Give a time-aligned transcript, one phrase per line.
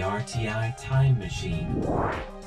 [0.00, 1.86] RTI Time Machine.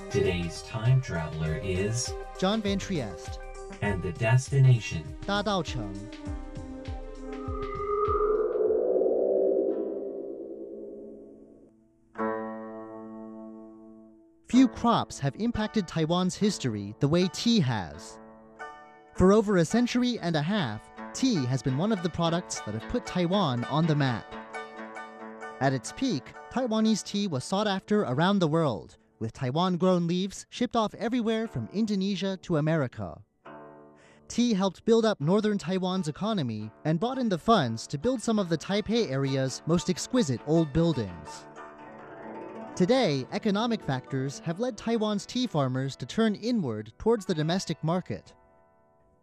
[0.10, 3.40] Today's time traveler is John Van Trieste.
[3.82, 5.88] And the destination 大稻埕.
[14.48, 18.20] Few crops have impacted Taiwan's history the way tea has.
[19.16, 20.82] For over a century and a half,
[21.14, 24.43] tea has been one of the products that have put Taiwan on the map.
[25.62, 30.46] At its peak, Taiwanese tea was sought after around the world, with Taiwan grown leaves
[30.50, 33.22] shipped off everywhere from Indonesia to America.
[34.28, 38.40] Tea helped build up northern Taiwan's economy and brought in the funds to build some
[38.40, 41.48] of the Taipei area's most exquisite old buildings.
[42.76, 48.34] Today, economic factors have led Taiwan's tea farmers to turn inward towards the domestic market.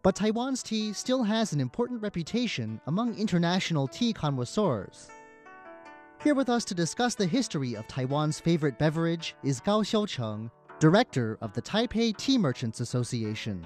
[0.03, 5.09] But Taiwan's tea still has an important reputation among international tea connoisseurs.
[6.23, 11.39] Here with us to discuss the history of Taiwan's favorite beverage is Gao Xiaocheng, director
[11.41, 13.65] of the Taipei Tea Merchants Association.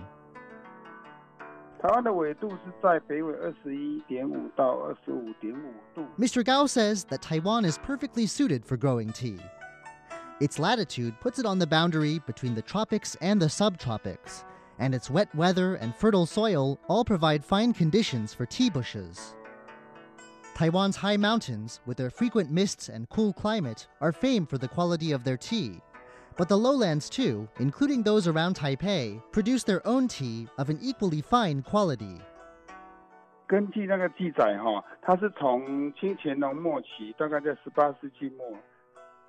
[6.17, 6.45] Mr.
[6.45, 9.37] Gao says that Taiwan is perfectly suited for growing tea.
[10.39, 14.45] Its latitude puts it on the boundary between the tropics and the subtropics,
[14.79, 19.35] and its wet weather and fertile soil all provide fine conditions for tea bushes.
[20.54, 25.12] Taiwan's high mountains, with their frequent mists and cool climate, are famed for the quality
[25.12, 25.80] of their tea.
[26.36, 31.22] But the lowlands, too, including those around Taipei, produce their own tea of an equally
[31.22, 32.20] fine quality.
[33.46, 38.46] 根据那个记载哈，它是从清干隆末期，大概在十八世纪末，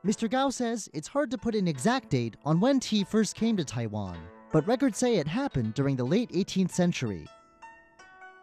[0.03, 0.29] Mr.
[0.29, 3.63] Gao says it's hard to put an exact date on when tea first came to
[3.63, 4.17] Taiwan,
[4.51, 7.25] but records say it happened during the late 18th century.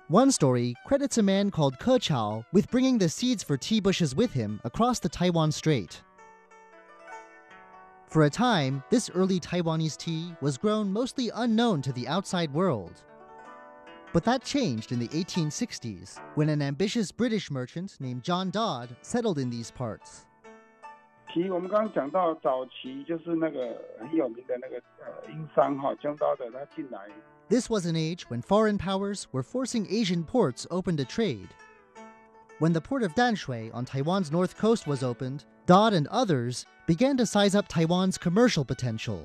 [0.09, 4.15] One story credits a man called Ke Chao with bringing the seeds for tea bushes
[4.15, 6.03] with him across the Taiwan Strait.
[8.07, 13.05] For a time, this early Taiwanese tea was grown mostly unknown to the outside world.
[14.15, 19.39] But that changed in the 1860s when an ambitious British merchant named John Dodd settled
[19.39, 20.25] in these parts.
[21.31, 27.07] 其我们刚刚讲到早期就是那个很有名的那个呃英商哈，江刀的他进来，
[27.54, 31.50] this was an age when foreign powers were forcing Asian ports open to trade.
[32.58, 37.16] When the port of Danshui on Taiwan's north coast was opened, Dodd and others began
[37.18, 39.24] to size up Taiwan's commercial potential.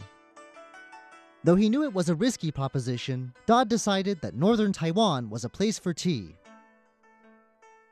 [1.43, 5.49] Though he knew it was a risky proposition, Dodd decided that northern Taiwan was a
[5.49, 6.37] place for tea.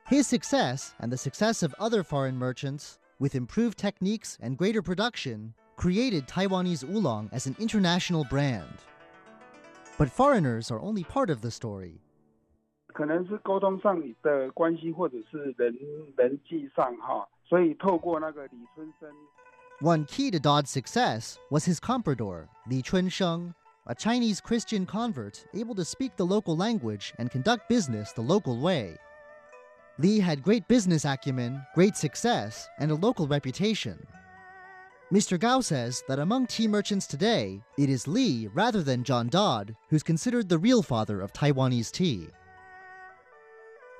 [0.05, 5.55] His success and the success of other foreign merchants, with improved techniques and greater production,
[5.77, 8.83] created Taiwanese oolong as an international brand.
[9.98, 12.00] But foreigners are only part of the story.
[12.88, 15.74] 可能是沟通上的关系，或者是人
[16.16, 19.08] 人际上哈，所以透过那个李春生
[19.80, 23.54] One key to Dodd's success was his comprador, Li Chunsheng,
[23.86, 28.60] a Chinese Christian convert able to speak the local language and conduct business the local
[28.60, 28.96] way.
[29.98, 33.98] Li had great business acumen, great success, and a local reputation.
[35.11, 35.39] Mr.
[35.39, 40.03] Gao says that among tea merchants today, it is Li rather than John Dodd who's
[40.03, 42.27] considered the real father of Taiwanese tea.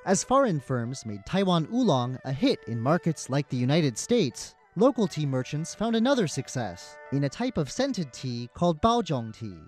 [0.06, 5.08] As foreign firms made Taiwan oolong a hit in markets like the United States, local
[5.08, 9.62] tea merchants found another success in a type of scented tea called baozhong tea.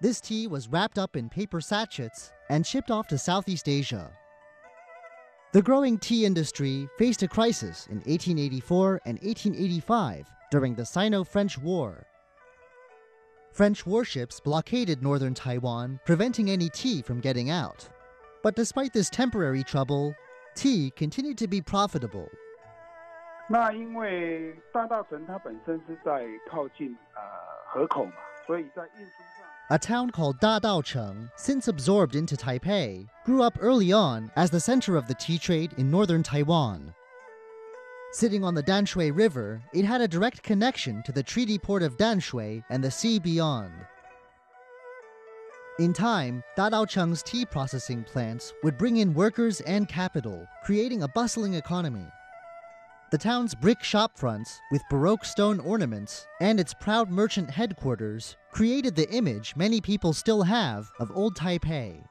[0.00, 4.10] This tea was wrapped up in paper sachets and shipped off to Southeast Asia.
[5.52, 11.58] The growing tea industry faced a crisis in 1884 and 1885 during the Sino French
[11.58, 12.06] War.
[13.50, 17.88] French warships blockaded northern Taiwan, preventing any tea from getting out.
[18.44, 20.14] But despite this temporary trouble,
[20.54, 22.28] tea continued to be profitable.
[23.48, 27.20] 那因为大稻埕它本身是在靠近呃
[27.66, 28.12] 河口嘛，
[29.70, 35.06] a town called Dadaocheng, since absorbed into Taipei, grew up early on as the center of
[35.06, 36.92] the tea trade in northern Taiwan.
[38.12, 41.96] Sitting on the Danshui River, it had a direct connection to the treaty port of
[41.96, 43.72] Danshui and the sea beyond.
[45.78, 51.54] In time, Dadaocheng's tea processing plants would bring in workers and capital, creating a bustling
[51.54, 52.06] economy.
[53.11, 58.95] The town's brick shop fronts, with Baroque stone ornaments, and its proud merchant headquarters, created
[58.95, 62.03] the image many people still have of Old Taipei.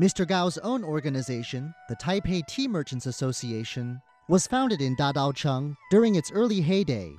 [0.00, 0.26] Mr.
[0.26, 6.60] Gao's own organization, the Taipei Tea Merchants Association, was founded in Dadaocheng during its early
[6.60, 7.12] heyday.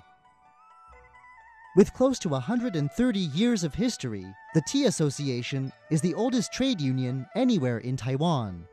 [1.76, 7.26] With close to 130 years of history, the Tea Association is the oldest trade union
[7.36, 8.66] anywhere in Taiwan.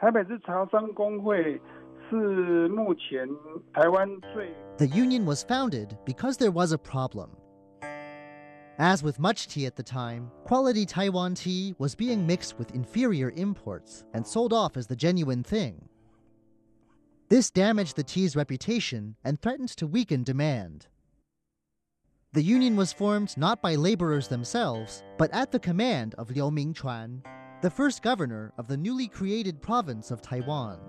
[0.00, 1.83] 台北市茶商工会 是目前台湾最
[4.77, 7.31] the union was founded because there was a problem.
[8.77, 13.31] As with much tea at the time, quality Taiwan tea was being mixed with inferior
[13.31, 15.87] imports and sold off as the genuine thing.
[17.29, 20.87] This damaged the tea's reputation and threatened to weaken demand.
[22.33, 27.21] The union was formed not by laborers themselves, but at the command of Liu Mingchuan,
[27.61, 30.79] the first governor of the newly created province of Taiwan.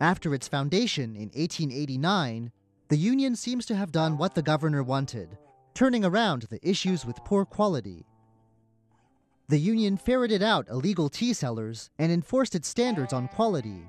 [0.00, 2.52] After its foundation in 1889,
[2.88, 5.38] the union seems to have done what the governor wanted,
[5.74, 8.04] turning around the issues with poor quality.
[9.48, 13.88] The union ferreted out illegal tea sellers and enforced its standards on quality.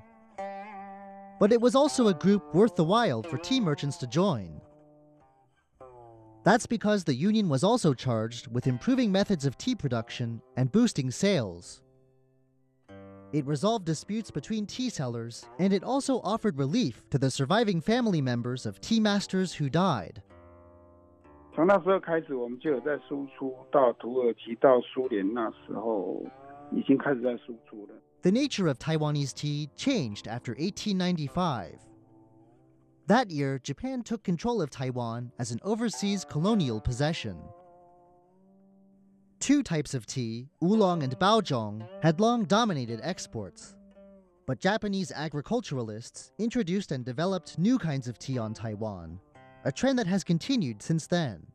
[1.40, 4.62] But it was also a group worth the while for tea merchants to join.
[6.46, 11.12] That's because the union was also charged with improving methods of tea production and boosting
[11.12, 11.82] sales.
[13.33, 18.21] It resolved disputes between tea sellers, and it also offered relief to the surviving family
[18.21, 20.23] members of tea masters who died.
[21.55, 26.23] 从那时候开始，我们就有在输出到土耳其、到苏联，那时候
[26.71, 27.95] 已经开始在输出了。
[28.23, 31.79] The nature of Taiwanese tea changed after 1895.
[33.09, 37.37] That year, Japan took control of Taiwan as an overseas colonial possession.
[39.40, 43.76] Two types of tea, oolong and baozhong, had long dominated exports.
[44.48, 49.20] But Japanese agriculturalists introduced and developed new kinds of tea on Taiwan,
[49.64, 51.46] a trend that has continued since then.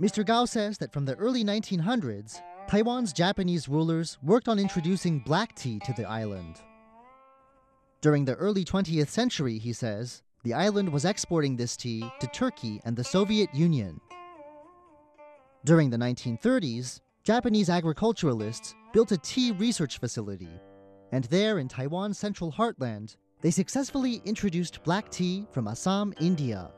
[0.00, 0.24] Mr.
[0.24, 5.78] Gao says that from the early 1900s, Taiwan's Japanese rulers worked on introducing black tea
[5.80, 6.56] to the island.
[8.00, 12.80] During the early 20th century, he says, the island was exporting this tea to Turkey
[12.84, 14.00] and the Soviet Union.
[15.63, 20.61] During the 1930s, Japanese agriculturalists built a tea research facility,
[21.11, 26.71] and there in Taiwan's central heartland, they successfully introduced black tea from Assam, India.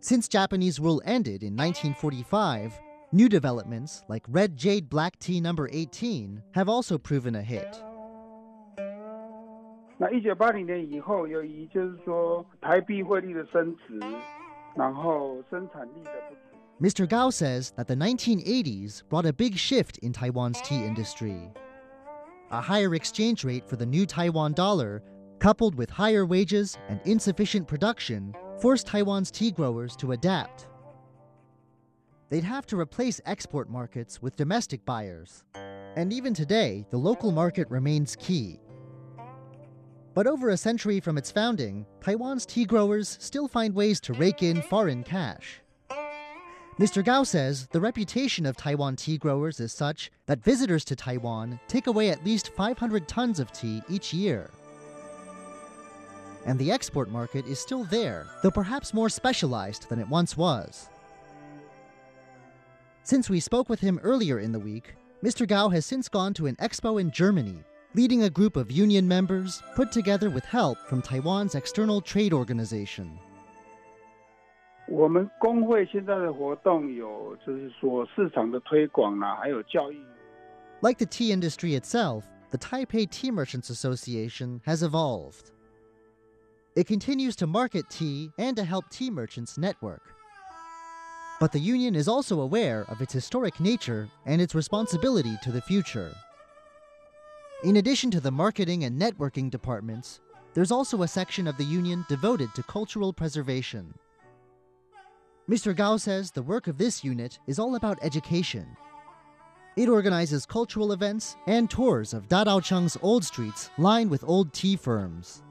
[0.00, 2.78] Since Japanese rule ended in 1945,
[3.12, 7.82] new developments like Red Jade Black Tea Number 18 have also proven a hit.
[9.96, 14.00] 那一九八零年以后，由于就是说台币汇率的升值，
[14.74, 16.47] 然后生产力的不足。
[16.81, 17.07] Mr.
[17.09, 21.51] Gao says that the 1980s brought a big shift in Taiwan's tea industry.
[22.51, 25.03] A higher exchange rate for the new Taiwan dollar,
[25.39, 30.67] coupled with higher wages and insufficient production, forced Taiwan's tea growers to adapt.
[32.29, 35.43] They'd have to replace export markets with domestic buyers.
[35.97, 38.57] And even today, the local market remains key.
[40.13, 44.43] But over a century from its founding, Taiwan's tea growers still find ways to rake
[44.43, 45.61] in foreign cash.
[46.79, 47.03] Mr.
[47.03, 51.87] Gao says the reputation of Taiwan tea growers is such that visitors to Taiwan take
[51.87, 54.49] away at least 500 tons of tea each year.
[56.45, 60.87] And the export market is still there, though perhaps more specialized than it once was.
[63.03, 65.45] Since we spoke with him earlier in the week, Mr.
[65.45, 67.61] Gao has since gone to an expo in Germany,
[67.93, 73.19] leading a group of union members put together with help from Taiwan's external trade organization.
[74.98, 79.98] 我们工会现在的活动有，就是说市场的推广啦、还有教育。
[80.82, 85.50] Like the tea industry itself, the Taipei Tea Merchants Association has evolved.
[86.76, 90.02] It continues to market tea and to help tea merchants network.
[91.40, 95.62] But the union is also aware of its historic nature and its responsibility to the
[95.62, 96.12] future.
[97.62, 100.20] In addition to the marketing and networking departments,
[100.52, 103.94] there's also a section of the union devoted to cultural preservation.
[105.49, 105.75] Mr.
[105.75, 108.77] Gao says the work of this unit is all about education.
[109.75, 115.41] It organizes cultural events and tours of Dadaocheng's old streets lined with old tea firms.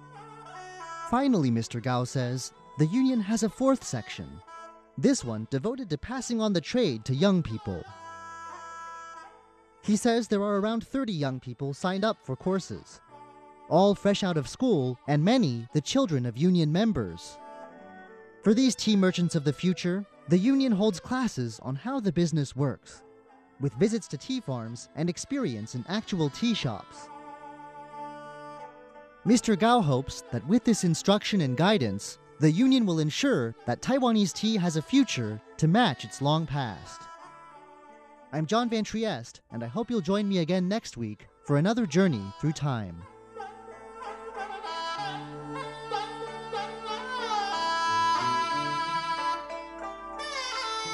[1.10, 1.82] Finally, Mr.
[1.82, 4.28] Gao says, the union has a fourth section.
[4.96, 7.84] This one devoted to passing on the trade to young people.
[9.82, 13.00] He says there are around 30 young people signed up for courses,
[13.68, 17.36] all fresh out of school, and many the children of union members.
[18.48, 22.56] For these tea merchants of the future, the union holds classes on how the business
[22.56, 23.02] works,
[23.60, 27.10] with visits to tea farms and experience in actual tea shops.
[29.26, 29.58] Mr.
[29.58, 34.56] Gao hopes that with this instruction and guidance, the union will ensure that Taiwanese tea
[34.56, 37.02] has a future to match its long past.
[38.32, 41.84] I'm John Van Trieste, and I hope you'll join me again next week for another
[41.84, 43.02] journey through time.